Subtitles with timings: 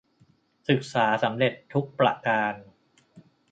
[0.69, 2.53] ศึกษาสำเร็จทุกประการ